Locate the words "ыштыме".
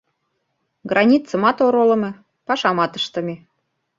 2.99-3.35